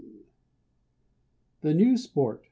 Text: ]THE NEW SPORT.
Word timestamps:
]THE 1.61 1.75
NEW 1.75 1.95
SPORT. 1.95 2.39